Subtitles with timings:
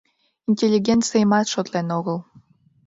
[0.49, 2.17] Интеллигенцийымат шотлен огыл.